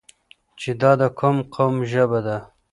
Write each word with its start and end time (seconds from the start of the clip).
چې 0.59 0.69
دا 0.81 0.91
د 1.01 1.03
کوم 1.19 1.37
قوم 1.53 1.75
ژبه 1.91 2.19
ده؟ 2.25 2.37